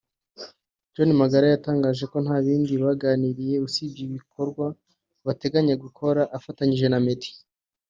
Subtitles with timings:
[0.93, 4.65] John Magara yatangaje ko nta bindi baganiriye usibye ibikorwa
[5.25, 7.31] bateganya gukora bafatanyije na Meddy